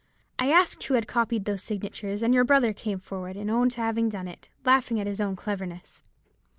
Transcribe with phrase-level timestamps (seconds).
[0.39, 3.81] I asked who had copied those signatures, and your brother came forward and owned to
[3.81, 6.01] having done it, laughing at his own cleverness.